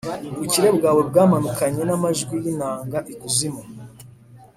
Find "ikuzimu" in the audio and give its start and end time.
3.11-3.61